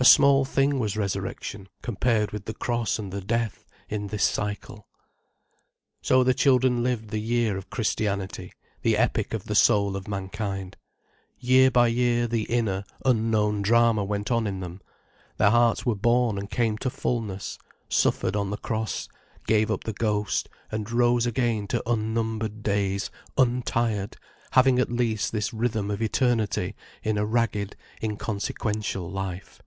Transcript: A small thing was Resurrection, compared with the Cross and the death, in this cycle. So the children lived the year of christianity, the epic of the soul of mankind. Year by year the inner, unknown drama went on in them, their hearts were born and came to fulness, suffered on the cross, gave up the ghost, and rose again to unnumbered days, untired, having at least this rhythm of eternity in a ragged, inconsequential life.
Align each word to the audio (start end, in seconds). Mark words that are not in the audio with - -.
A 0.00 0.04
small 0.06 0.44
thing 0.44 0.80
was 0.80 0.96
Resurrection, 0.96 1.68
compared 1.80 2.32
with 2.32 2.46
the 2.46 2.52
Cross 2.52 2.98
and 2.98 3.12
the 3.12 3.20
death, 3.20 3.64
in 3.88 4.08
this 4.08 4.24
cycle. 4.24 4.88
So 6.02 6.24
the 6.24 6.34
children 6.34 6.82
lived 6.82 7.08
the 7.10 7.20
year 7.20 7.56
of 7.56 7.70
christianity, 7.70 8.52
the 8.82 8.96
epic 8.96 9.32
of 9.32 9.44
the 9.44 9.54
soul 9.54 9.94
of 9.94 10.08
mankind. 10.08 10.76
Year 11.38 11.70
by 11.70 11.86
year 11.86 12.26
the 12.26 12.42
inner, 12.52 12.82
unknown 13.04 13.62
drama 13.62 14.02
went 14.04 14.32
on 14.32 14.48
in 14.48 14.58
them, 14.58 14.80
their 15.36 15.50
hearts 15.50 15.86
were 15.86 15.94
born 15.94 16.38
and 16.38 16.50
came 16.50 16.76
to 16.78 16.90
fulness, 16.90 17.56
suffered 17.88 18.34
on 18.34 18.50
the 18.50 18.56
cross, 18.58 19.08
gave 19.46 19.70
up 19.70 19.84
the 19.84 19.92
ghost, 19.94 20.48
and 20.72 20.90
rose 20.90 21.24
again 21.24 21.68
to 21.68 21.88
unnumbered 21.88 22.64
days, 22.64 23.12
untired, 23.38 24.16
having 24.50 24.80
at 24.80 24.90
least 24.90 25.30
this 25.30 25.54
rhythm 25.54 25.88
of 25.88 26.02
eternity 26.02 26.74
in 27.04 27.16
a 27.16 27.24
ragged, 27.24 27.76
inconsequential 28.02 29.08
life. 29.08 29.60